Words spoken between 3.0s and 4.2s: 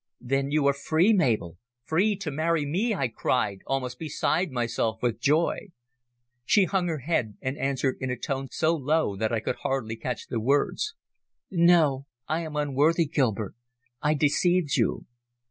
cried, almost